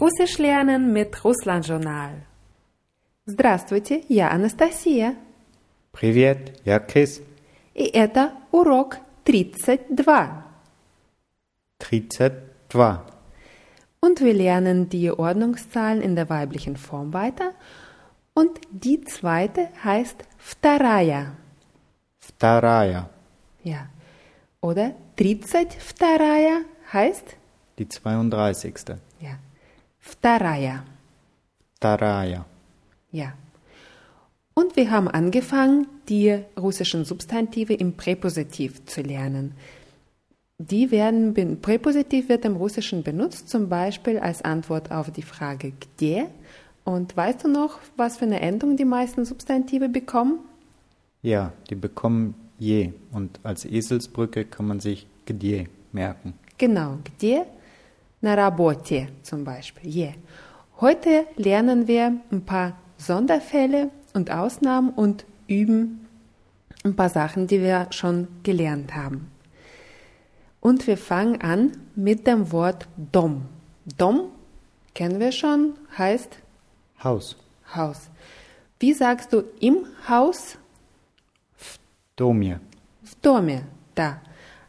Russisch 0.00 0.38
lernen 0.38 0.92
mit 0.92 1.24
Russland-Journal. 1.24 2.22
Здравствуйте, 3.26 4.02
я 4.08 4.30
Анастасия. 4.30 5.16
Привет, 5.92 6.60
я 6.64 6.78
Chris. 6.78 7.22
И 7.74 7.84
это 7.84 8.32
урок 8.52 8.98
32. 9.24 9.80
32. 11.78 13.00
Und 14.00 14.20
wir 14.20 14.34
lernen 14.34 14.88
die 14.88 15.10
Ordnungszahlen 15.10 16.00
in 16.02 16.14
der 16.14 16.28
weiblichen 16.28 16.76
Form 16.76 17.12
weiter. 17.12 17.52
Und 18.34 18.60
die 18.70 19.00
zweite 19.00 19.68
heißt 19.82 20.24
вторая. 20.38 21.32
Вторая. 22.18 23.08
Ja. 23.64 23.88
Oder 24.60 24.94
32 25.16 25.78
heißt 26.92 27.36
Die 27.78 27.88
32. 27.88 28.74
ja. 29.20 29.38
Вторая. 30.00 30.84
Вторая. 31.76 32.44
Ja. 33.10 33.32
Und 34.54 34.76
wir 34.76 34.90
haben 34.90 35.08
angefangen, 35.08 35.86
die 36.08 36.38
russischen 36.58 37.04
Substantive 37.04 37.74
im 37.74 37.94
Präpositiv 37.94 38.84
zu 38.86 39.02
lernen. 39.02 39.54
Die 40.58 40.90
werden, 40.90 41.34
ben- 41.34 41.60
Präpositiv 41.60 42.30
wird 42.30 42.44
im 42.46 42.56
Russischen 42.56 43.02
benutzt, 43.02 43.50
zum 43.50 43.68
Beispiel 43.68 44.18
als 44.18 44.40
Antwort 44.42 44.90
auf 44.90 45.10
die 45.10 45.22
Frage 45.22 45.72
где. 45.72 46.28
Und 46.84 47.14
weißt 47.16 47.44
du 47.44 47.48
noch, 47.48 47.78
was 47.96 48.16
für 48.16 48.24
eine 48.24 48.40
Endung 48.40 48.76
die 48.76 48.86
meisten 48.86 49.24
Substantive 49.26 49.88
bekommen? 49.90 50.38
Ja, 51.20 51.52
die 51.68 51.74
bekommen 51.74 52.34
je. 52.58 52.92
Und 53.12 53.40
als 53.42 53.64
Eselsbrücke 53.66 54.44
kann 54.44 54.66
man 54.66 54.80
sich 54.80 55.06
где 55.26 55.66
merken. 55.92 56.32
Genau, 56.56 56.98
где? 57.04 57.42
На 58.20 58.34
работе 58.34 59.08
zum 59.22 59.44
Beispiel. 59.44 59.90
Je. 59.90 60.12
Heute 60.80 61.26
lernen 61.36 61.86
wir 61.86 62.20
ein 62.30 62.44
paar 62.44 62.76
Sonderfälle 62.98 63.90
und 64.14 64.30
Ausnahmen 64.30 64.90
und 64.90 65.24
üben 65.46 66.06
ein 66.84 66.96
paar 66.96 67.08
Sachen, 67.08 67.46
die 67.46 67.60
wir 67.60 67.88
schon 67.90 68.28
gelernt 68.42 68.94
haben. 68.94 69.30
Und 70.60 70.86
wir 70.86 70.96
fangen 70.96 71.40
an 71.40 71.72
mit 71.94 72.26
dem 72.26 72.50
Wort 72.52 72.88
Dom. 73.12 73.42
Dom 73.98 74.32
kennen 74.94 75.20
wir 75.20 75.32
schon, 75.32 75.74
heißt 75.96 76.38
Haus. 77.02 77.36
Haus. 77.74 78.08
Wie 78.80 78.92
sagst 78.92 79.32
du 79.32 79.44
im 79.60 79.86
Haus? 80.08 80.58
Domje. 82.16 82.60
В 83.02 83.14
доме, 83.22 83.66
да. 83.94 84.20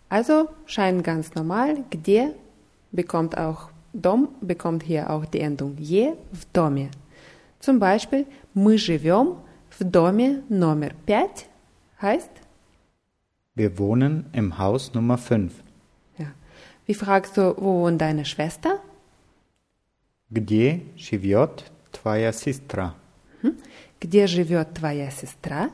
Also 0.10 0.50
scheint 0.66 1.04
ganz 1.04 1.34
normal. 1.34 1.84
Где 1.90 2.36
bekommt 2.92 3.38
auch 3.38 3.70
Dom, 3.94 4.30
bekommt 4.42 4.84
hier 4.84 5.10
auch 5.10 5.26
die 5.26 5.40
Endung 5.40 5.76
je 5.78 6.14
в 6.32 6.46
доме. 6.54 6.90
Zum 7.60 7.80
Beispiel, 7.80 8.26
мы 8.54 8.78
живем 8.78 9.38
в 9.70 9.84
доме 9.84 10.44
номер 10.50 10.94
5 11.06 11.46
heißt, 12.02 12.30
Wir 13.56 13.78
wohnen 13.80 14.26
im 14.34 14.58
Haus 14.60 14.94
Nummer 14.94 15.18
5. 15.18 15.52
ja. 16.20 16.28
Wie 16.86 16.94
fragst 16.94 17.38
du, 17.38 17.56
wo 17.58 17.82
wohnt 17.82 18.00
deine 18.02 18.23
Schwester? 18.26 18.80
Где 20.30 20.82
живет 20.98 21.72
твоя 21.92 22.32
сестра? 22.34 22.94
Где 24.00 24.28
живет 24.28 24.73
твоя 24.73 25.10
сестра? 25.10 25.72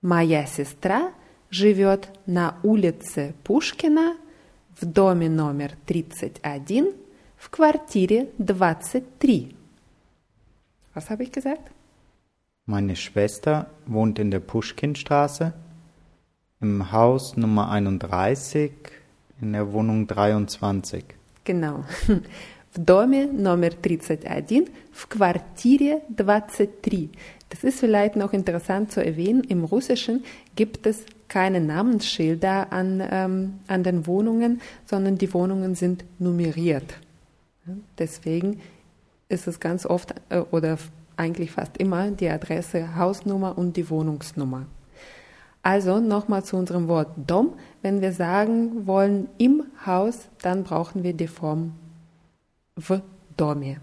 Моя 0.00 0.46
сестра 0.46 1.12
живет 1.50 2.08
на 2.26 2.56
улице 2.62 3.34
Пушкина 3.44 4.16
в 4.80 4.86
доме 4.86 5.28
номер 5.28 5.76
31 5.86 6.94
в 7.36 7.50
квартире 7.50 8.28
23. 8.38 9.54
Was 10.94 11.10
habe 11.10 11.22
ich 11.24 11.32
gesagt? 11.32 11.70
Meine 12.66 12.96
Schwester 12.96 13.66
wohnt 13.86 14.18
in 14.18 14.30
der 14.30 14.40
Puschkinstraße 14.40 15.52
im 16.60 16.92
Haus 16.92 17.36
Nummer 17.36 17.70
31 17.70 18.72
in 19.40 19.52
der 19.52 19.72
Wohnung 19.72 20.06
23. 20.06 21.04
Genau. 21.44 21.84
В 22.74 22.78
доме 22.78 23.26
номер 23.26 23.74
31 23.82 24.68
в 24.92 25.06
квартире 25.08 26.02
23. 26.08 27.10
Das 27.50 27.64
ist 27.64 27.80
vielleicht 27.80 28.16
noch 28.16 28.32
interessant 28.32 28.92
zu 28.92 29.04
erwähnen. 29.04 29.44
Im 29.44 29.64
Russischen 29.64 30.24
gibt 30.56 30.86
es 30.86 31.04
keine 31.27 31.59
Namensschilder 31.59 32.71
an, 32.71 33.03
ähm, 33.09 33.59
an 33.67 33.83
den 33.83 34.07
Wohnungen, 34.07 34.61
sondern 34.85 35.17
die 35.17 35.33
Wohnungen 35.33 35.75
sind 35.75 36.05
nummeriert. 36.19 36.93
Deswegen 37.97 38.61
ist 39.29 39.47
es 39.47 39.59
ganz 39.59 39.85
oft 39.85 40.15
äh, 40.29 40.39
oder 40.39 40.77
eigentlich 41.17 41.51
fast 41.51 41.77
immer 41.77 42.11
die 42.11 42.29
Adresse, 42.29 42.95
Hausnummer 42.95 43.57
und 43.57 43.75
die 43.75 43.89
Wohnungsnummer. 43.89 44.65
Also 45.63 45.99
nochmal 45.99 46.45
zu 46.45 46.55
unserem 46.55 46.87
Wort 46.87 47.09
Dom. 47.17 47.53
Wenn 47.81 48.01
wir 48.01 48.13
sagen 48.13 48.87
wollen 48.87 49.27
im 49.37 49.63
Haus, 49.85 50.29
dann 50.41 50.63
brauchen 50.63 51.03
wir 51.03 51.13
die 51.13 51.27
Form 51.27 51.73
w 52.75 52.99
Domie. 53.35 53.77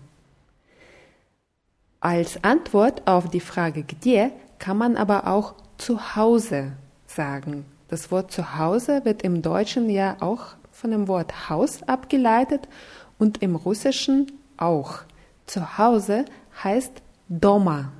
Als 2.00 2.43
Antwort 2.43 3.06
auf 3.06 3.28
die 3.28 3.41
Frage 3.41 3.82
gdje 3.82 4.31
kann 4.59 4.78
man 4.78 4.97
aber 4.97 5.26
auch 5.26 5.55
zu 5.78 6.16
Hause 6.16 6.72
sagen. 7.14 7.66
Das 7.88 8.12
Wort 8.12 8.32
zu 8.32 8.58
Hause 8.58 9.04
wird 9.04 9.24
im 9.24 9.42
Deutschen 9.42 9.90
ja 9.90 10.18
auch 10.20 10.56
von 10.72 10.92
dem 10.92 11.08
Wort 11.08 11.50
Haus 11.50 11.84
abgeleitet 11.84 12.68
und 13.18 13.42
im 13.42 13.56
Russischen 13.56 14.32
auch. 14.58 15.00
Zu 15.46 15.78
Hause 15.78 16.26
heißt 16.64 17.02
Doma. 17.28 17.92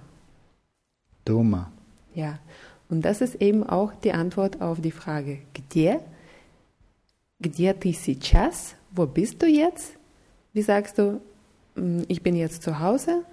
Doma. 1.26 1.72
Ja, 2.14 2.40
und 2.90 3.04
das 3.04 3.22
ist 3.22 3.36
eben 3.36 3.64
auch 3.64 3.94
die 3.94 4.14
Antwort 4.14 4.62
auf 4.62 4.82
die 4.82 4.92
Frage 4.92 5.40
где? 5.54 6.00
Где 7.40 7.74
ты 7.74 7.94
сейчас? 7.94 8.76
Wo 8.92 9.06
bist 9.06 9.42
du 9.42 9.48
jetzt? 9.48 9.94
Wie 10.54 10.62
sagst 10.62 10.98
du, 10.98 11.22
mm, 11.76 12.02
ich 12.08 12.22
bin 12.22 12.36
jetzt 12.36 12.64
zu 12.64 12.80
Hause? 12.80 13.24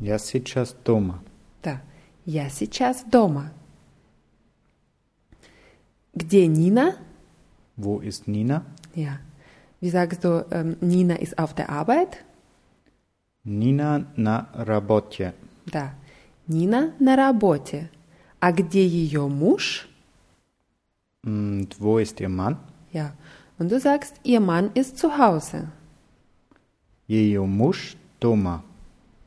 Я 0.00 0.18
сейчас 0.18 0.76
дома. 0.84 1.20
Да, 1.62 1.80
я 2.24 2.48
сейчас 2.48 3.04
дома. 3.10 3.50
Где 6.16 6.46
Nina? 6.46 6.94
Wo 7.76 8.00
ist 8.00 8.28
Nina? 8.28 8.64
Ja. 8.94 9.18
Wie 9.80 9.90
sagst 9.90 10.24
du, 10.24 10.44
ähm, 10.50 10.76
Nina 10.80 11.16
ist 11.16 11.38
auf 11.38 11.54
der 11.54 11.70
Arbeit? 11.70 12.24
Nina 13.44 14.06
на 14.16 14.48
работе. 14.54 15.34
Да. 15.66 15.94
Nina 16.46 16.92
на 17.00 17.16
работе. 17.16 17.90
А 18.40 18.52
где 18.52 18.86
ее 18.86 19.28
муж? 19.28 19.88
Und 21.24 21.80
wo 21.80 21.98
ist 21.98 22.20
ihr 22.20 22.28
Mann? 22.28 22.58
Ja. 22.92 23.14
Und 23.58 23.70
du 23.70 23.78
sagst, 23.78 24.14
ihr 24.24 24.40
Mann 24.40 24.70
ist 24.74 24.98
zu 24.98 25.16
Hause. 25.16 25.68
Ее 27.06 27.44
муж 27.46 27.96
дома. 28.20 28.64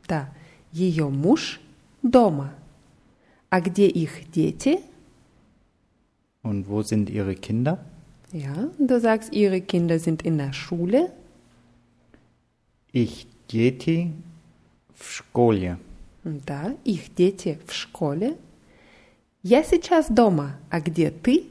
Да, 0.07 0.29
ее 0.71 1.09
муж 1.09 1.59
дома. 2.03 2.53
А 3.49 3.61
где 3.61 3.87
их 3.87 4.29
дети? 4.31 4.79
Und 6.43 6.67
wo 6.67 6.81
sind 6.83 7.09
ihre 7.09 7.35
Kinder? 7.35 7.83
Ja, 8.31 8.69
du 8.77 8.99
sagst, 8.99 9.33
ihre 9.33 9.61
Kinder 9.61 9.99
sind 9.99 10.21
in 10.23 10.37
der 10.37 10.53
Schule. 10.53 11.11
Ich 12.91 13.27
дети 13.47 14.11
в 14.93 15.11
школе. 15.11 15.77
Да, 16.23 16.75
их 16.83 17.13
дети 17.15 17.59
в 17.65 17.73
школе. 17.73 18.37
Я 19.43 19.63
сейчас 19.63 20.07
дома. 20.09 20.57
А 20.69 20.81
где 20.81 21.11
ты? 21.11 21.45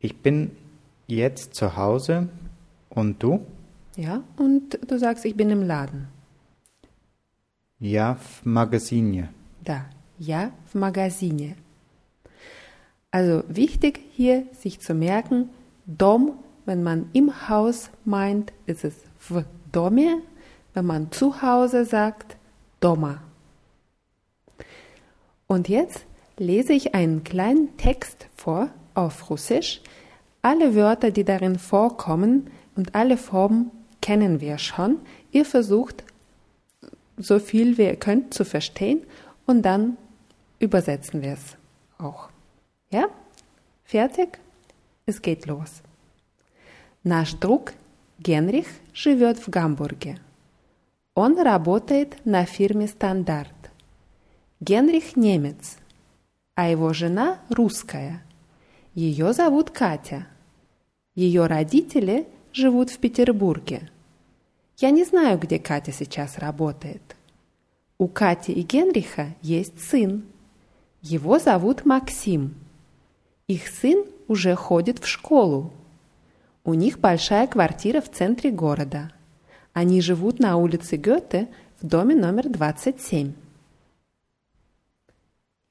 Ich 0.00 0.14
bin 0.22 0.50
jetzt 1.08 1.54
zu 1.54 1.76
Hause. 1.76 2.28
Und 2.90 3.22
du? 3.22 3.44
Ja, 3.96 4.22
und 4.36 4.78
du 4.88 4.98
sagst, 4.98 5.24
ich 5.24 5.34
bin 5.34 5.50
im 5.50 5.62
Laden. 5.62 6.06
Я 7.80 8.14
в 8.14 8.46
магазине. 8.46 9.28
Да, 9.62 9.86
я 10.18 10.52
в 10.72 10.78
магазине. 10.78 11.56
Also 13.11 13.43
wichtig 13.49 13.99
hier 14.13 14.45
sich 14.53 14.79
zu 14.79 14.93
merken, 14.93 15.49
Dom, 15.85 16.39
wenn 16.65 16.81
man 16.81 17.09
im 17.13 17.49
Haus 17.49 17.89
meint, 18.05 18.53
ist 18.65 18.85
es 18.85 18.95
v 19.17 19.43
Dome, 19.71 20.21
wenn 20.73 20.85
man 20.85 21.11
zu 21.11 21.41
Hause 21.41 21.85
sagt, 21.85 22.37
Doma. 22.79 23.21
Und 25.47 25.67
jetzt 25.67 26.05
lese 26.37 26.73
ich 26.73 26.95
einen 26.95 27.23
kleinen 27.23 27.75
Text 27.77 28.27
vor 28.35 28.69
auf 28.93 29.29
Russisch. 29.29 29.81
Alle 30.41 30.75
Wörter, 30.75 31.11
die 31.11 31.25
darin 31.25 31.59
vorkommen 31.59 32.49
und 32.75 32.95
alle 32.95 33.17
Formen 33.17 33.71
kennen 34.01 34.39
wir 34.39 34.57
schon. 34.57 34.97
Ihr 35.31 35.45
versucht, 35.45 36.03
so 37.17 37.37
viel 37.37 37.77
wie 37.77 37.83
ihr 37.83 37.95
könnt 37.97 38.33
zu 38.33 38.45
verstehen 38.45 39.03
und 39.45 39.63
dann 39.63 39.97
übersetzen 40.59 41.21
wir 41.21 41.33
es 41.33 41.57
auch. 41.97 42.29
Ja? 42.91 43.09
Fertig? 43.83 44.39
Es 45.05 45.21
geht 45.21 45.45
los. 45.47 45.81
Наш 47.03 47.33
друг 47.33 47.73
Генрих 48.19 48.67
живет 48.93 49.39
в 49.39 49.49
Гамбурге. 49.49 50.19
Он 51.15 51.39
работает 51.39 52.23
на 52.25 52.45
фирме 52.45 52.87
«Стандарт». 52.87 53.71
Генрих 54.59 55.15
немец, 55.15 55.77
а 56.53 56.69
его 56.69 56.93
жена 56.93 57.39
русская. 57.49 58.21
Ее 58.93 59.33
зовут 59.33 59.71
Катя. 59.71 60.27
Ее 61.15 61.47
родители 61.47 62.27
живут 62.53 62.91
в 62.91 62.99
Петербурге. 62.99 63.89
Я 64.77 64.91
не 64.91 65.03
знаю, 65.03 65.39
где 65.39 65.57
Катя 65.57 65.91
сейчас 65.91 66.37
работает. 66.37 67.15
У 67.97 68.07
Кати 68.07 68.51
и 68.51 68.61
Генриха 68.61 69.33
есть 69.41 69.81
сын. 69.81 70.25
Его 71.01 71.39
зовут 71.39 71.85
Максим. 71.85 72.60
Их 73.50 73.68
сын 73.68 74.04
уже 74.28 74.54
ходит 74.56 74.98
в 74.98 75.06
школу. 75.06 75.72
У 76.64 76.74
них 76.74 76.98
большая 76.98 77.46
квартира 77.46 78.00
в 78.00 78.10
центре 78.10 78.50
города. 78.50 79.12
Они 79.72 80.00
живут 80.00 80.40
на 80.40 80.56
улице 80.56 80.96
Гёте 80.96 81.48
в 81.80 81.86
доме 81.86 82.14
номер 82.14 82.48
27. 82.48 83.34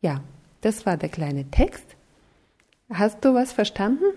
Ja, 0.01 0.22
das 0.62 0.86
war 0.86 0.98
der 0.98 1.10
kleine 1.10 1.50
Text. 1.50 1.86
Hast 2.89 3.25
du 3.25 3.33
was 3.33 3.51
verstanden? 3.51 4.13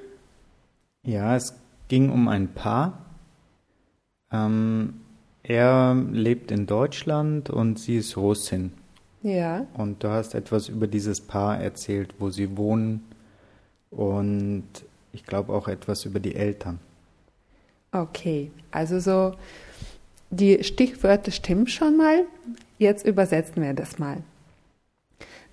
Ja, 1.02 1.34
es 1.34 1.55
ging 1.88 2.10
um 2.10 2.28
ein 2.28 2.49
Paar. 2.49 2.99
Ähm, 4.31 5.00
er 5.43 5.94
lebt 5.94 6.50
in 6.50 6.66
Deutschland 6.66 7.49
und 7.49 7.78
sie 7.78 7.96
ist 7.96 8.16
Russin. 8.16 8.72
Ja. 9.22 9.66
Und 9.75 10.05
du 10.05 10.08
hast 10.10 10.34
etwas 10.34 10.69
über 10.69 10.87
dieses 10.87 11.20
Paar 11.20 11.58
erzählt, 11.58 12.14
wo 12.19 12.31
sie 12.31 12.56
wohnen 12.56 13.02
und 13.93 14.66
ich 15.12 15.25
glaube 15.25 15.52
auch 15.52 15.69
etwas 15.69 16.05
über 16.05 16.20
die 16.20 16.34
Eltern. 16.34 16.78
Okay, 17.93 18.50
also 18.70 19.00
so 19.00 19.34
die 20.31 20.62
Stichwörter 20.62 21.31
stimmen 21.31 21.66
schon 21.66 21.96
mal. 21.96 22.25
Jetzt 22.78 23.06
übersetzen 23.06 23.62
wir 23.62 23.75
das 23.75 23.99
mal. 23.99 24.22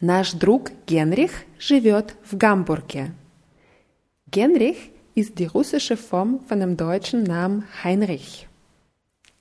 Наш 0.01 0.33
друг 0.33 0.71
Генрих 0.85 1.31
живет 1.57 2.15
в 2.23 2.37
Гамбурге. 2.37 3.11
Genrich 4.29 4.91
ist 5.15 5.39
die 5.39 5.45
russische 5.45 5.95
Form 5.95 6.41
von 6.41 6.59
dem 6.59 6.75
deutschen 6.75 7.23
Namen 7.23 7.63
Heinrich. 7.83 8.47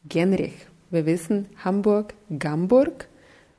Genrich. 0.09 0.55
Wir 0.91 1.07
wissen 1.07 1.49
Hamburg, 1.65 2.15
Gamburg 2.39 3.09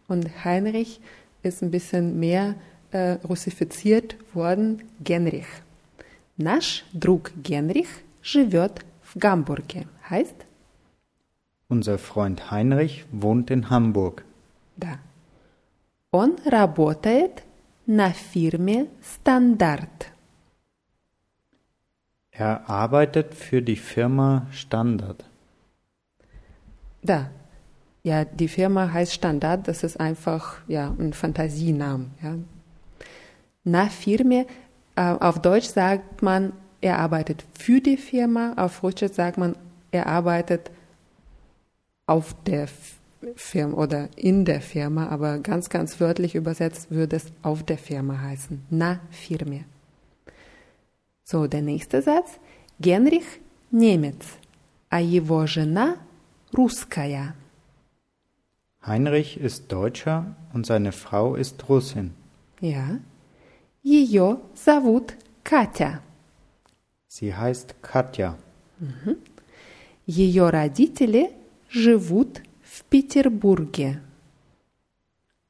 und 0.08 0.46
Heinrich 0.46 1.02
ist 1.44 1.62
ein 1.62 1.72
bisschen 1.72 2.18
mehr 2.18 2.56
äh, 2.92 3.18
russifiziert 3.28 4.16
worden, 4.34 4.84
Genrich. 5.04 5.48
Наш 6.38 6.84
друг 6.94 7.32
Genrich 7.44 8.04
живет 8.22 8.86
в 9.04 9.18
Гамбурге. 9.18 9.88
Heißt? 10.10 10.36
Unser 11.68 11.98
Freund 11.98 12.52
Heinrich 12.52 13.06
wohnt 13.12 13.50
in 13.50 13.70
Hamburg. 13.70 14.24
Да. 14.78 15.00
Он 16.12 16.38
работает 16.46 17.44
на 17.86 18.12
фирме 18.12 18.88
Стандарт. 19.02 20.12
Er 22.32 22.70
arbeitet 22.70 23.34
für 23.34 23.62
die 23.62 23.78
Firma 23.78 24.48
Standard. 24.52 25.24
Da. 27.02 27.30
Ja, 28.04 28.26
die 28.26 28.50
Firma 28.50 28.92
heißt 28.92 29.14
Standard, 29.14 29.68
das 29.68 29.84
ist 29.84 30.00
einfach 30.00 30.58
ja, 30.68 30.94
ein 31.00 31.14
Fantasienamen. 31.14 32.12
Ja. 32.22 32.36
Na 33.70 33.90
Firma, 33.90 34.46
äh, 34.96 35.02
auf 35.02 35.42
Deutsch 35.42 35.68
sagt 35.68 36.22
man, 36.22 36.54
er 36.82 37.00
arbeitet 37.00 37.44
für 37.58 37.82
die 37.82 37.98
Firma, 37.98 38.54
auf 38.58 38.84
Russisch 38.84 39.14
sagt 39.14 39.38
man, 39.38 39.56
er 39.92 40.08
arbeitet 40.08 40.70
auf 42.06 42.36
der 42.46 42.68
Firma 43.36 43.76
oder 43.76 44.10
in 44.16 44.46
der 44.46 44.62
Firma, 44.62 45.08
aber 45.08 45.40
ganz, 45.40 45.70
ganz 45.70 46.00
wörtlich 46.00 46.36
übersetzt 46.36 46.92
würde 46.92 47.16
es 47.16 47.26
auf 47.42 47.64
der 47.64 47.78
Firma 47.78 48.22
heißen. 48.22 48.62
Na 48.70 49.00
Firma. 49.10 49.62
So, 51.24 51.48
der 51.48 51.64
nächste 51.64 52.04
Satz. 52.04 52.40
Генрих 52.80 53.26
немец, 53.72 54.26
а 54.90 55.02
его 55.02 55.48
жена 55.48 55.98
русская. 56.54 57.34
Heinrich 58.86 59.38
ist 59.38 59.72
Deutscher 59.72 60.36
und 60.54 60.66
seine 60.66 60.92
Frau 60.92 61.36
ist 61.36 61.68
Russin. 61.68 62.14
Ja. 62.60 63.00
Ее 63.84 64.40
зовут 64.56 65.14
Катя. 65.44 66.02
Sie 67.08 67.34
heißt 67.34 67.76
Katja. 67.82 68.36
Ее 70.06 70.50
родители 70.50 71.32
живут 71.70 72.42
в 72.64 72.84
Петербурге. 72.86 74.02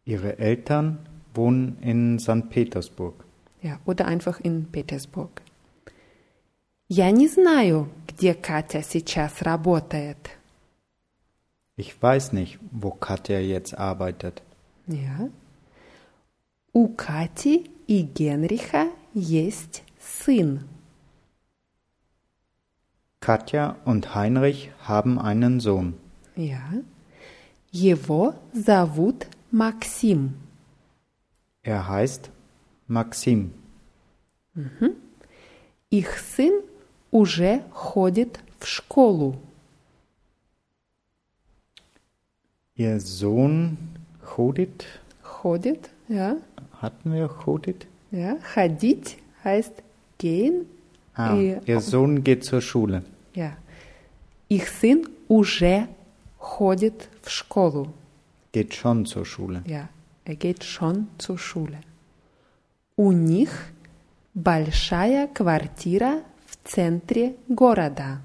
Ihre 0.06 0.38
Eltern 0.38 1.00
wohnen 1.34 1.78
in 1.82 2.20
St. 2.20 2.50
Petersburg. 2.50 3.26
Ja, 3.62 3.80
oder 3.86 4.06
einfach 4.06 4.40
in 4.42 4.66
Petersburg. 4.72 5.42
Я 6.88 7.10
не 7.12 7.28
знаю, 7.28 7.90
где 8.08 8.36
Катя 8.36 8.84
сейчас 8.84 9.42
работает. 9.42 10.18
Ich 11.78 12.02
weiß 12.02 12.32
nicht, 12.34 12.60
wo 12.72 12.92
Katja 12.92 13.40
jetzt 13.40 13.74
arbeitet. 13.74 14.44
Ja. 14.88 15.30
У 16.74 16.90
Кати 16.90 17.70
и 17.90 18.02
Генриха 18.02 18.90
есть 19.14 19.84
сын. 20.00 20.68
Katja 23.20 23.78
und 23.86 24.14
Heinrich 24.14 24.72
haben 24.88 25.20
einen 25.20 25.60
Sohn. 25.60 25.96
Ja. 26.36 26.84
Его 27.72 28.36
зовут 28.54 29.28
Максим. 29.52 30.36
Er 31.64 31.88
heißt 31.88 32.30
Maxim. 32.88 33.52
Их 35.90 36.20
сын 36.20 36.62
уже 37.12 37.64
ходит 37.72 38.40
в 38.60 38.68
школу. 38.68 39.36
Ihr 42.76 43.00
Sohn 43.00 43.78
Chodit, 44.22 44.86
Ходит, 45.22 45.90
ja. 46.08 46.38
hatten 46.82 47.12
wir 47.14 47.28
Chodit? 47.28 47.88
ja. 48.12 48.38
Ходить 48.54 49.18
heißt 49.44 49.74
gehen. 50.18 50.66
Ah, 51.14 51.36
И- 51.36 51.58
ihr 51.66 51.82
Sohn 51.82 52.24
geht 52.24 52.44
zur 52.44 52.62
Schule. 52.62 53.04
Ja. 53.34 53.52
Их 54.50 54.68
сын 54.70 55.08
уже 55.28 55.88
ходит 56.38 57.10
в 57.22 57.30
школу. 57.30 57.88
Geht 58.52 58.74
schon 58.74 59.06
zur 59.06 59.26
Schule. 59.26 59.64
Ja, 59.66 59.90
er 60.24 60.36
geht 60.36 60.64
schon 60.64 61.08
zur 61.18 61.38
Schule. 61.38 61.80
У 62.98 63.12
них 63.12 63.52
большая 64.34 65.28
квартира 65.28 66.22
в 66.46 66.58
центре 66.64 67.36
города. 67.50 68.22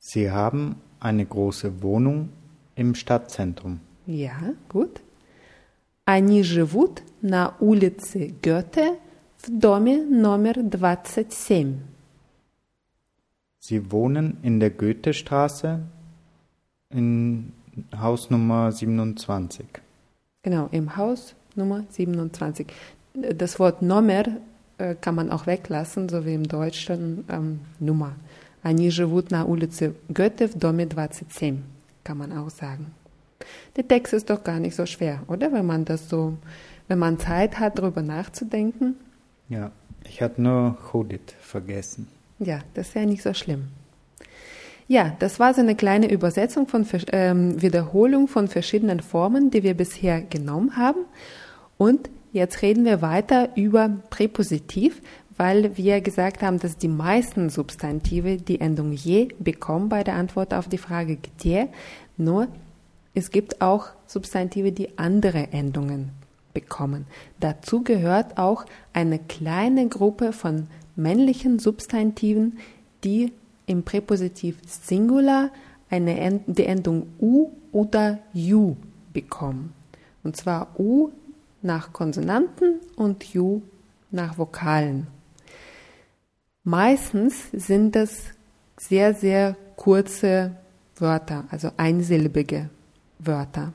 Sie 0.00 0.30
haben 0.30 0.76
eine 1.00 1.24
große 1.26 1.82
Wohnung 1.82 2.30
im 2.74 2.94
Stadtzentrum. 2.94 3.80
Ja, 4.06 4.54
gut. 4.68 5.00
Они 6.04 6.42
живут 6.42 7.02
на 7.22 7.54
улице 7.60 8.34
Гёте 8.42 8.98
в 9.38 9.50
доме 9.50 10.02
номер 10.04 10.62
27. 10.62 11.80
Sie 13.60 13.90
wohnen 13.92 14.38
in 14.42 14.60
der 14.60 14.70
Goethestraße 14.70 15.80
in 16.90 17.52
Haus 17.94 18.30
Nummer 18.30 18.72
27. 18.72 19.66
Genau, 20.42 20.68
im 20.72 20.96
Haus 20.96 21.34
Nummer 21.54 21.84
27. 21.90 22.66
Das 23.12 23.58
Wort 23.58 23.82
Nummer 23.82 24.24
äh, 24.78 24.94
kann 24.94 25.14
man 25.14 25.30
auch 25.30 25.46
weglassen, 25.46 26.08
so 26.08 26.24
wie 26.24 26.34
im 26.34 26.48
Deutschen 26.48 27.24
ähm, 27.28 27.60
Nummer. 27.78 28.12
Они 28.62 28.90
живут 28.90 29.30
на 29.30 29.44
улице 29.44 29.94
Goethe 30.08 30.48
в 30.48 30.54
доме 30.54 30.86
27, 30.86 31.62
kann 32.04 32.18
man 32.18 32.32
auch 32.32 32.50
sagen. 32.50 32.86
Der 33.75 33.87
Text 33.87 34.13
ist 34.13 34.29
doch 34.29 34.43
gar 34.43 34.59
nicht 34.59 34.75
so 34.75 34.85
schwer, 34.85 35.23
oder? 35.27 35.51
Wenn 35.51 35.65
man 35.65 35.85
das 35.85 36.09
so, 36.09 36.37
wenn 36.87 36.99
man 36.99 37.19
Zeit 37.19 37.59
hat, 37.59 37.79
darüber 37.79 38.01
nachzudenken. 38.01 38.95
Ja, 39.49 39.71
ich 40.07 40.21
hatte 40.21 40.41
nur 40.41 40.77
Hodit 40.91 41.33
vergessen. 41.39 42.07
Ja, 42.39 42.59
das 42.73 42.89
ist 42.89 42.95
ja 42.95 43.05
nicht 43.05 43.23
so 43.23 43.33
schlimm. 43.33 43.69
Ja, 44.87 45.15
das 45.19 45.39
war 45.39 45.53
so 45.53 45.61
eine 45.61 45.75
kleine 45.75 46.11
Übersetzung 46.11 46.67
von 46.67 46.85
ähm, 47.11 47.61
Wiederholung 47.61 48.27
von 48.27 48.47
verschiedenen 48.47 48.99
Formen, 48.99 49.49
die 49.49 49.63
wir 49.63 49.75
bisher 49.75 50.21
genommen 50.21 50.75
haben. 50.75 51.05
Und 51.77 52.09
jetzt 52.33 52.61
reden 52.61 52.83
wir 52.83 53.01
weiter 53.01 53.49
über 53.55 53.89
Präpositiv, 54.09 55.01
weil 55.37 55.77
wir 55.77 56.01
gesagt 56.01 56.41
haben, 56.41 56.59
dass 56.59 56.77
die 56.77 56.89
meisten 56.89 57.49
Substantive 57.49 58.37
die 58.37 58.61
Endung 58.61 58.91
je 58.91 59.29
bekommen 59.39 59.89
bei 59.89 60.03
der 60.03 60.15
Antwort 60.15 60.53
auf 60.53 60.67
die 60.67 60.77
Frage 60.77 61.17
der, 61.43 61.69
nur 62.17 62.47
es 63.13 63.31
gibt 63.31 63.61
auch 63.61 63.89
Substantive, 64.07 64.71
die 64.71 64.97
andere 64.97 65.51
Endungen 65.51 66.11
bekommen. 66.53 67.05
Dazu 67.39 67.83
gehört 67.83 68.37
auch 68.37 68.65
eine 68.91 69.19
kleine 69.19 69.87
Gruppe 69.87 70.33
von 70.33 70.67
männlichen 70.95 71.59
Substantiven, 71.59 72.59
die 73.03 73.33
im 73.65 73.83
Präpositiv 73.83 74.57
Singular 74.65 75.51
eine 75.89 76.19
End 76.19 76.43
die 76.47 76.65
Endung 76.65 77.07
u 77.19 77.49
oder 77.71 78.19
ju 78.33 78.75
bekommen. 79.13 79.73
Und 80.23 80.37
zwar 80.37 80.79
u 80.79 81.09
nach 81.61 81.93
Konsonanten 81.93 82.79
und 82.95 83.23
ju 83.23 83.61
nach 84.11 84.37
Vokalen. 84.37 85.07
Meistens 86.63 87.51
sind 87.51 87.95
das 87.95 88.25
sehr, 88.77 89.13
sehr 89.13 89.55
kurze 89.75 90.55
Wörter, 90.95 91.45
also 91.49 91.71
einsilbige 91.77 92.69
Wörter. 93.25 93.73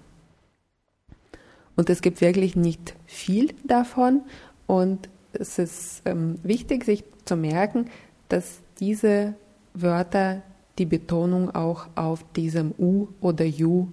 Und 1.76 1.90
es 1.90 2.02
gibt 2.02 2.20
wirklich 2.20 2.56
nicht 2.56 2.94
viel 3.06 3.54
davon 3.64 4.22
und 4.66 5.08
es 5.32 5.58
ist 5.58 6.02
ähm, 6.04 6.38
wichtig, 6.42 6.84
sich 6.84 7.04
zu 7.24 7.36
merken, 7.36 7.88
dass 8.28 8.60
diese 8.80 9.34
Wörter 9.74 10.42
die 10.78 10.86
Betonung 10.86 11.54
auch 11.54 11.86
auf 11.94 12.24
diesem 12.32 12.74
U 12.78 13.08
oder 13.20 13.44
Ju 13.44 13.88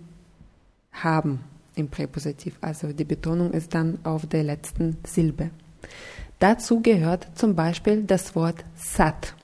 haben 0.92 1.44
im 1.76 1.90
Präpositiv. 1.90 2.58
Also 2.62 2.94
die 2.94 3.04
Betonung 3.04 3.52
ist 3.52 3.74
dann 3.74 4.00
auf 4.04 4.26
der 4.26 4.44
letzten 4.44 4.98
Silbe. 5.06 5.52
Dazu 6.40 6.82
gehört 6.82 7.28
zum 7.36 7.56
Beispiel 7.56 8.04
das 8.04 8.36
Wort 8.36 8.64
Sat. 8.76 9.36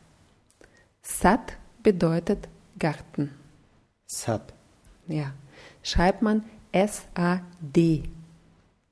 Sat 1.01 1.57
bedeutet 1.83 2.47
Garten. 2.77 3.31
Sat. 4.05 4.53
Ja. 5.07 5.33
Schreibt 5.83 6.21
man 6.21 6.43
S-A-D. 6.71 8.03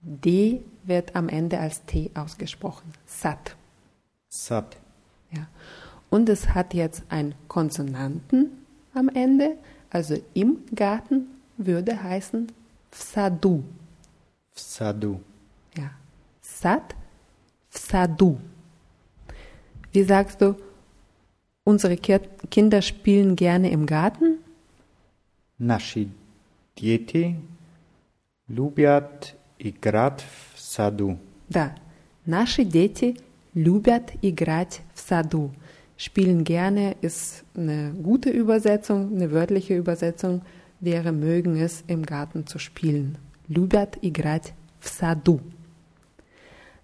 D 0.02 0.62
wird 0.84 1.16
am 1.16 1.30
Ende 1.30 1.60
als 1.60 1.86
T 1.86 2.12
ausgesprochen. 2.14 2.94
Sat. 3.06 3.56
Sat. 4.30 4.78
Ja. 5.32 5.48
Und 6.10 6.30
es 6.30 6.50
hat 6.50 6.74
jetzt 6.74 7.04
einen 7.10 7.36
Konsonanten 7.48 8.66
am 8.94 9.10
Ende, 9.10 9.58
also 9.90 10.18
im 10.34 10.64
Garten 10.74 11.28
würde 11.58 12.02
heißen 12.02 12.52
Psadu. 12.90 13.64
Psadu. 14.56 15.20
Ja. 15.78 15.92
Sat, 16.42 16.96
Psadu. 17.72 18.40
Wie 19.92 20.04
sagst 20.04 20.42
du, 20.42 20.56
unsere 21.64 21.98
Kinder 21.98 22.82
spielen 22.82 23.36
gerne 23.36 23.70
im 23.70 23.86
Garten? 23.86 24.40
Naši 25.58 26.10
děti 26.79 27.37
любят 28.49 29.35
играть 29.59 30.25
в 30.55 30.61
саду. 30.61 31.19
Да, 31.49 31.75
наши 32.27 32.65
дети 32.65 33.17
любят 33.55 34.13
играть 34.23 34.81
в 34.95 35.01
саду. 35.01 35.51
Spielen 35.97 36.43
gerne 36.43 36.97
ist 37.03 37.45
eine 37.57 37.93
gute 38.03 38.31
Übersetzung, 38.31 39.15
eine 39.15 39.31
wörtliche 39.31 39.77
Übersetzung 39.77 40.43
wäre 40.81 41.13
mögen 41.13 41.57
es 41.57 41.85
im 41.87 42.05
Garten 42.05 42.47
zu 42.47 42.59
spielen. 42.59 43.17
Любят 43.49 43.99
играть 44.03 44.55
в 44.81 44.89
саду. 44.89 45.41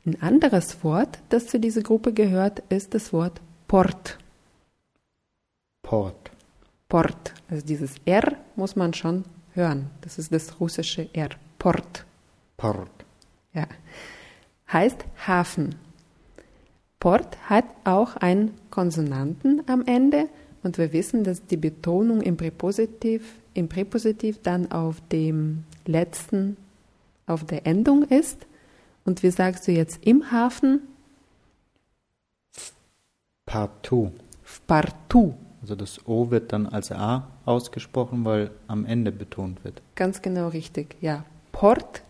Ein 0.07 0.23
anderes 0.23 0.83
Wort, 0.83 1.19
das 1.29 1.49
zu 1.49 1.59
dieser 1.61 1.83
Gruppe 1.83 2.13
gehört, 2.13 2.63
ist 2.71 2.95
das 2.95 3.13
Wort 3.13 3.41
Port. 3.67 4.19
Port. 5.83 6.31
Port. 6.89 7.35
Also 7.49 7.67
dieses 7.67 7.97
R 8.05 8.37
muss 8.57 8.77
man 8.77 8.95
schon 8.95 9.25
hören. 9.56 9.90
Das 10.02 10.18
ist 10.18 10.32
das 10.32 10.60
russische 10.60 11.10
R. 11.14 11.30
Port. 11.58 12.06
Port. 12.58 12.92
Ja. 13.54 13.68
Heißt 14.72 15.06
Hafen. 15.28 15.76
Port 17.00 17.38
hat 17.50 17.66
auch 17.84 18.16
einen 18.16 18.54
Konsonanten 18.70 19.62
am 19.68 19.84
Ende 19.86 20.28
und 20.64 20.78
wir 20.78 20.92
wissen, 20.94 21.24
dass 21.24 21.46
die 21.46 21.58
Betonung 21.58 22.22
im 22.22 22.38
Präpositiv, 22.38 23.36
im 23.54 23.70
Präpositiv 23.70 24.40
dann 24.42 24.72
auf 24.72 25.02
dem 25.12 25.64
letzten, 25.86 26.58
auf 27.28 27.44
der 27.44 27.68
Endung 27.68 28.04
ist. 28.04 28.48
Und 29.06 29.22
wie 29.22 29.30
sagst 29.30 29.68
du 29.68 29.72
jetzt 29.72 30.04
im 30.06 30.32
Hafen? 30.32 30.82
Partout. 33.46 34.12
Partout. 34.66 35.36
Also 35.66 35.74
das 35.74 36.08
O 36.08 36.30
wird 36.30 36.54
dann 36.54 36.68
als 36.68 36.92
A 36.92 37.28
ausgesprochen, 37.44 38.24
weil 38.24 38.52
am 38.68 38.86
Ende 38.86 39.12
betont 39.12 39.64
wird. 39.64 39.82
Ganz 39.96 40.22
genau 40.22 40.50
richtig, 40.50 40.96
ja. 41.02 41.26
Port, 41.52 42.04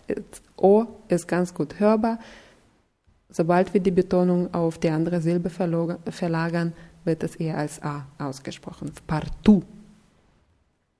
O 0.58 0.88
ist 1.08 1.26
ganz 1.26 1.54
gut 1.54 1.80
hörbar. 1.80 2.20
Sobald 3.30 3.74
wir 3.74 3.80
die 3.80 3.92
Betonung 3.92 4.54
auf 4.54 4.78
die 4.78 4.90
andere 4.90 5.22
Silbe 5.22 5.50
verlagern, 5.50 6.74
wird 7.06 7.24
es 7.24 7.38
eher 7.38 7.58
als 7.58 7.82
A 7.82 8.08
ausgesprochen. 8.18 8.92
Partout. 9.08 9.64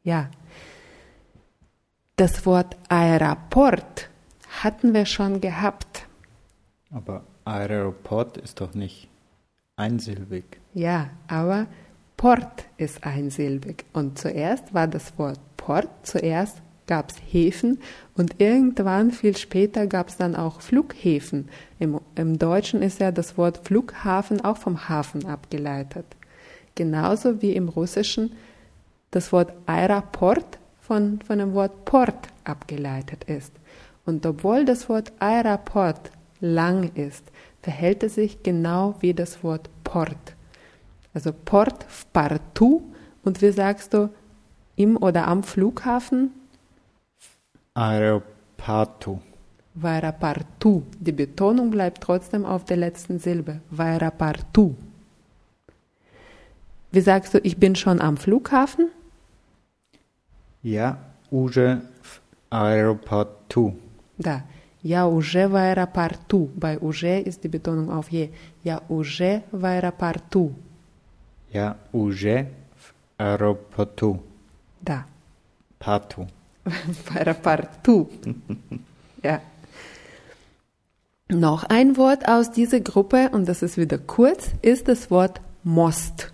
Ja. 0.04 0.30
Das 2.16 2.46
Wort 2.46 2.78
Aeroport 2.88 4.10
hatten 4.64 4.94
wir 4.94 5.06
schon 5.06 5.42
gehabt. 5.42 6.08
Aber 6.90 7.26
Aeroport 7.44 8.38
ist 8.38 8.62
doch 8.62 8.74
nicht 8.74 9.10
einsilbig. 9.76 10.46
Ja, 10.74 11.10
aber 11.28 11.68
Port 12.18 12.66
ist 12.78 13.04
einsilbig. 13.06 13.86
Und 13.94 14.18
zuerst 14.18 14.74
war 14.74 14.88
das 14.88 15.18
Wort 15.18 15.40
Port, 15.58 15.90
zuerst 16.04 16.62
gab 16.88 17.10
es 17.10 17.18
Häfen 17.32 17.80
und 18.16 18.40
irgendwann 18.40 19.12
viel 19.12 19.36
später 19.36 19.88
gab 19.88 20.10
es 20.10 20.18
dann 20.18 20.36
auch 20.36 20.62
Flughäfen. 20.62 21.50
Im, 21.80 22.00
Im 22.16 22.38
Deutschen 22.38 22.82
ist 22.82 23.00
ja 23.00 23.12
das 23.12 23.38
Wort 23.38 23.62
Flughafen 23.66 24.42
auch 24.42 24.58
vom 24.58 24.88
Hafen 24.88 25.26
abgeleitet. 25.26 26.06
Genauso 26.76 27.42
wie 27.42 27.54
im 27.54 27.70
Russischen 27.70 28.34
das 29.12 29.32
Wort 29.32 29.54
Aeroport 29.66 30.60
von, 30.82 31.20
von 31.26 31.40
dem 31.40 31.54
Wort 31.54 31.86
Port 31.86 32.28
abgeleitet 32.44 33.24
ist. 33.26 33.54
Und 34.06 34.26
obwohl 34.26 34.66
das 34.66 34.88
Wort 34.88 35.12
Aeroport 35.20 36.12
lang 36.40 36.92
ist, 36.94 37.24
verhält 37.62 38.04
es 38.04 38.16
sich 38.16 38.44
genau 38.44 38.96
wie 39.00 39.14
das 39.14 39.44
Wort 39.44 39.70
Port. 39.84 40.35
Also 41.15 41.33
Port 41.33 41.87
partout 42.13 42.83
und 43.25 43.43
wie 43.43 43.51
sagst 43.51 43.95
du 43.95 44.11
im 44.77 44.97
oder 44.97 45.27
am 45.29 45.43
Flughafen? 45.43 46.31
Aeroporto. 47.75 49.21
Vairapartu. 49.75 50.83
Die 50.99 51.13
Betonung 51.13 51.71
bleibt 51.71 52.03
trotzdem 52.03 52.45
auf 52.45 52.65
der 52.65 52.77
letzten 52.77 53.19
Silbe. 53.19 53.61
Vairapartu. 53.71 54.75
Wie 56.93 57.01
sagst 57.01 57.35
du, 57.35 57.39
ich 57.39 57.57
bin 57.57 57.77
schon 57.77 58.01
am 58.01 58.17
Flughafen? 58.17 58.91
Ja, 60.63 60.99
уже 61.31 61.81
в 62.03 62.21
аэропорту. 62.51 63.77
Да. 64.19 64.43
Я 64.83 65.07
уже 65.07 65.49
в 65.49 65.57
аэропорту. 65.57 66.51
Bei 66.57 66.79
уже 66.79 67.21
ist 67.21 67.45
die 67.45 67.49
Betonung 67.49 67.91
auf 67.91 68.11
je. 68.11 68.31
Я 68.65 68.83
уже 68.89 69.43
в 69.53 69.65
аэропорту. 69.65 70.55
Ja, 71.55 71.77
уже 71.93 72.49
в 72.77 72.95
аэропорту. 73.19 74.23
Да. 74.81 75.07
Partu. 75.79 76.29
в 76.65 77.17
аэропорту. 77.17 78.11
ja. 79.23 79.41
Noch 81.29 81.63
ein 81.65 81.97
Wort 81.97 82.29
aus 82.29 82.51
dieser 82.51 82.81
Gruppe, 82.81 83.31
und 83.31 83.49
das 83.49 83.63
ist 83.63 83.77
wieder 83.77 83.99
kurz, 83.99 84.51
ist 84.63 84.89
das 84.89 85.11
Wort 85.13 85.41
Most. 85.63 86.33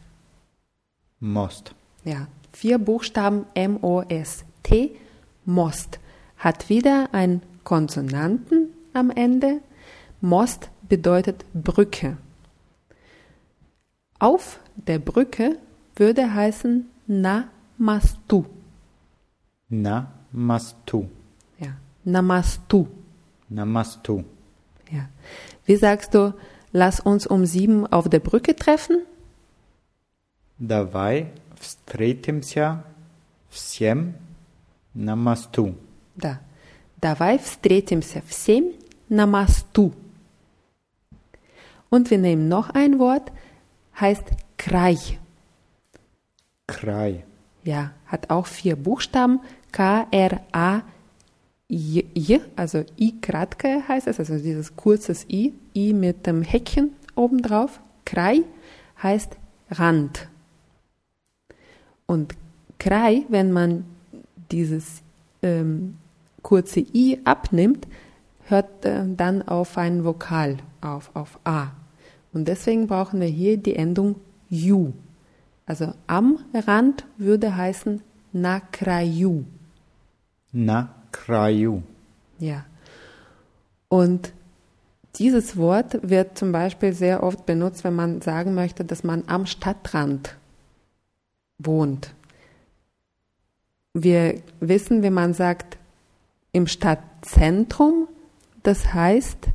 Most. 1.21 1.75
Ja, 2.05 2.29
vier 2.53 2.79
Buchstaben 2.79 3.45
M-O-S-T, 3.55 4.97
Most. 5.45 5.99
Hat 6.39 6.69
wieder 6.71 7.09
einen 7.13 7.43
Konsonanten 7.65 8.69
am 8.95 9.11
Ende. 9.11 9.61
Most 10.21 10.71
bedeutet 10.89 11.45
Brücke. 11.53 12.17
Auf 14.21 14.61
der 14.75 14.99
Brücke 14.99 15.59
würde 15.95 16.33
heißen 16.33 16.89
Namastu. 17.07 18.45
Namastu. 19.69 21.07
Ja, 21.59 21.77
Namastu. 22.05 22.87
Namastu. 23.49 24.25
Ja. 24.91 25.09
Wie 25.65 25.77
sagst 25.77 26.15
du, 26.15 26.35
lass 26.73 27.01
uns 27.01 27.27
um 27.27 27.45
sieben 27.47 27.87
auf 27.87 28.09
der 28.09 28.21
Brücke 28.21 28.55
treffen? 28.55 29.03
Давай 30.59 31.33
встретимся 31.61 32.83
в 33.51 33.59
семь 33.59 34.15
на 34.95 35.15
мосту. 35.17 35.75
Да. 36.15 36.41
Давай 37.01 37.39
встретимся 37.39 38.23
в 38.27 38.33
семь 38.33 38.73
на 39.09 39.27
мосту. 39.27 39.93
Und 41.91 42.11
wir 42.11 42.19
nehmen 42.19 42.49
noch 42.49 42.71
ein 42.71 42.99
Wort, 42.99 43.31
heißt 44.02 44.24
Kraj. 44.58 45.20
Kraj. 46.68 47.24
Ja, 47.64 47.92
hat 48.08 48.30
auch 48.30 48.48
vier 48.48 48.76
Buchstaben. 48.76 49.40
K-R-A-J, 49.72 50.82
also 52.56 52.84
I 53.00 53.22
Kratke 53.22 53.88
heißt 53.88 54.08
es, 54.08 54.20
also 54.20 54.38
dieses 54.38 54.76
kurzes 54.76 55.26
I, 55.30 55.54
I 55.74 55.94
mit 55.94 56.28
dem 56.28 56.42
Häkchen 56.42 56.92
obendrauf. 57.16 57.80
Kraj 58.04 58.42
heißt 59.02 59.38
Rand. 59.70 60.28
Und 62.06 62.36
Krei, 62.80 63.24
wenn 63.30 63.52
man 63.52 63.86
dieses 64.52 65.02
ähm, 65.42 65.98
kurze 66.42 66.82
I 66.82 67.20
abnimmt, 67.24 67.88
hört 68.48 68.86
äh, 68.86 69.04
dann 69.16 69.48
auf 69.48 69.78
ein 69.78 70.04
Vokal, 70.04 70.58
auf, 70.82 71.12
auf 71.14 71.40
A. 71.46 71.72
Und 72.34 72.48
deswegen 72.48 72.88
brauchen 72.88 73.20
wir 73.20 73.28
hier 73.28 73.58
die 73.58 73.76
Endung 73.76 74.16
Ju. 74.50 74.94
Also 75.66 75.94
am 76.08 76.40
Rand 76.54 77.06
würde 77.18 77.56
heißen 77.56 78.02
na 78.34 78.60
kraju. 78.60 79.44
Na 80.52 80.90
kraju. 81.12 81.82
Ja. 82.40 82.66
Und 83.88 84.34
dieses 85.16 85.58
Wort 85.58 86.00
wird 86.02 86.38
zum 86.38 86.52
Beispiel 86.52 86.94
sehr 86.94 87.24
oft 87.24 87.46
benutzt, 87.46 87.84
wenn 87.84 87.96
man 87.96 88.22
sagen 88.22 88.54
möchte, 88.54 88.86
dass 88.86 89.04
man 89.04 89.24
am 89.28 89.46
Stadtrand 89.46 90.38
wohnt. 91.58 92.14
Wir 93.94 94.42
wissen, 94.62 95.04
wenn 95.04 95.14
man 95.14 95.34
sagt 95.34 95.78
im 96.54 96.68
Stadtzentrum, 96.68 98.08
das 98.64 98.94
heißt 98.94 99.48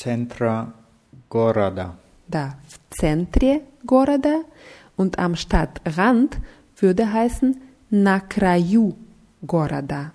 Centra 0.00 0.72
Gorada. 1.30 1.96
Da, 2.28 2.58
в 2.68 2.78
центре 2.90 3.62
города 3.84 4.44
und 4.96 5.18
am 5.18 5.36
Stadtrand 5.36 6.38
würde 6.76 7.12
heißen 7.12 7.60
на 7.90 8.20
краю 8.20 8.96
города. 9.42 10.12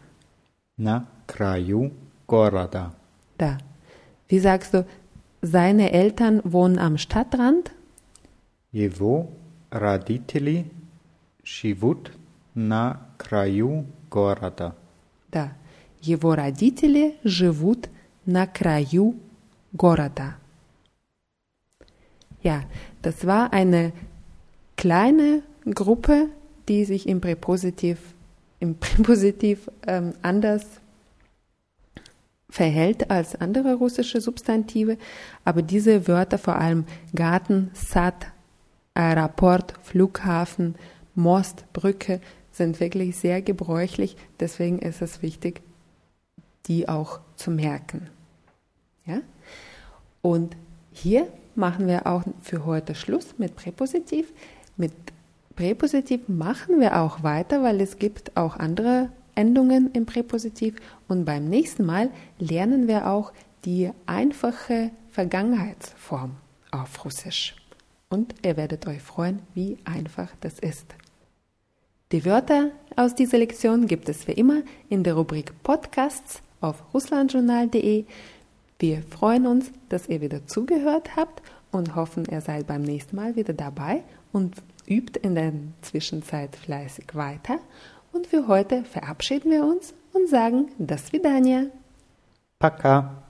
Na 0.78 1.06
kraju 1.28 1.92
Gorada. 2.28 2.94
Da. 3.38 3.58
Wie 4.28 4.40
sagst 4.40 4.74
du, 4.74 4.86
seine 5.42 5.92
Eltern 5.92 6.42
wohnen 6.44 6.80
am 6.80 6.98
Stadtrand? 6.98 7.72
Его 8.72 9.30
родители 9.70 10.66
живут 11.44 12.12
на 12.56 13.02
краю 13.18 13.86
города. 14.10 14.76
Да. 15.32 15.54
Его 16.02 16.36
родители 16.36 17.18
живут 17.24 17.90
на 18.26 18.48
краю 18.48 19.16
города. 19.76 20.36
Ja, 22.42 22.64
das 23.02 23.26
war 23.28 23.54
eine 23.54 23.94
kleine 24.76 25.44
Gruppe, 25.66 26.30
die 26.68 26.86
sich 26.86 27.08
im 27.08 27.22
Präpositiv, 27.22 28.00
im 28.60 28.76
Präpositiv 28.80 29.70
ähm, 29.86 30.14
anders 30.22 30.66
verhält 32.50 33.10
als 33.10 33.36
andere 33.36 33.76
russische 33.76 34.20
Substantive, 34.20 34.98
aber 35.46 35.62
diese 35.62 36.08
Wörter, 36.08 36.38
vor 36.38 36.58
allem 36.58 36.86
Garten, 37.16 37.72
Sat, 37.74 38.28
Aeroport, 38.94 39.74
Flughafen, 39.82 40.76
Most, 41.16 41.66
Brücke, 41.72 42.20
sind 42.52 42.80
wirklich 42.82 43.16
sehr 43.16 43.42
gebräuchlich. 43.42 44.18
Deswegen 44.40 44.80
ist 44.80 45.02
es 45.02 45.22
wichtig, 45.22 45.62
die 46.68 46.90
auch 46.90 47.22
zu 47.36 47.52
merken. 47.52 48.10
Ja? 49.07 49.21
Und 50.23 50.57
hier 50.93 51.29
machen 51.55 51.87
wir 51.87 52.07
auch 52.07 52.23
für 52.43 52.65
heute 52.65 52.95
Schluss 52.95 53.39
mit 53.39 53.57
Präpositiv. 53.57 54.33
Mit 54.77 54.93
Präpositiv 55.55 56.29
machen 56.29 56.81
wir 56.81 57.01
auch 57.01 57.23
weiter, 57.23 57.63
weil 57.63 57.81
es 57.81 57.99
gibt 57.99 58.37
auch 58.37 58.57
andere 58.57 59.11
Endungen 59.35 59.91
im 59.93 60.07
Präpositiv. 60.07 60.77
Und 61.09 61.25
beim 61.25 61.49
nächsten 61.49 61.85
Mal 61.85 62.11
lernen 62.39 62.89
wir 62.89 63.09
auch 63.09 63.33
die 63.65 63.91
einfache 64.07 64.91
Vergangenheitsform 65.11 66.37
auf 66.71 67.05
Russisch. 67.05 67.57
Und 68.09 68.35
ihr 68.45 68.57
werdet 68.57 68.87
euch 68.87 69.03
freuen, 69.03 69.41
wie 69.55 69.79
einfach 69.85 70.29
das 70.41 70.59
ist. 70.59 70.95
Die 72.13 72.25
Wörter 72.25 72.71
aus 72.95 73.15
dieser 73.15 73.39
Lektion 73.39 73.87
gibt 73.87 74.09
es 74.09 74.29
wie 74.29 74.33
immer 74.33 74.63
in 74.89 75.03
der 75.03 75.15
Rubrik 75.15 75.53
Podcasts 75.65 76.41
auf 76.61 76.83
russlandjournal.de. 76.95 78.05
Wir 78.80 79.04
freuen 79.04 79.46
uns, 79.46 79.72
dass 79.90 80.08
ihr 80.08 80.22
wieder 80.22 80.48
zugehört 80.48 81.16
habt 81.16 81.42
und 81.72 81.96
hoffen, 81.96 82.26
ihr 82.26 82.42
seid 82.42 82.68
beim 82.68 82.82
nächsten 82.82 83.16
Mal 83.16 83.36
wieder 83.36 83.54
dabei 83.54 84.04
und 84.32 84.56
übt 84.88 85.20
in 85.20 85.36
der 85.36 85.54
Zwischenzeit 85.82 86.56
fleißig 86.56 87.14
weiter. 87.14 87.60
Und 88.12 88.28
für 88.28 88.48
heute 88.48 88.84
verabschieden 88.84 89.52
wir 89.52 89.64
uns 89.64 89.94
und 90.14 90.30
sagen 90.30 90.70
das 90.78 91.14
Vidania. 91.14 91.68
Пока. 92.60 93.24